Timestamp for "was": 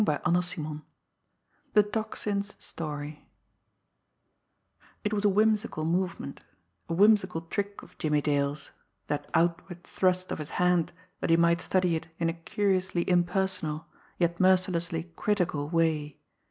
5.13-5.23